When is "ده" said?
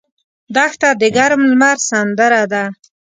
2.51-2.63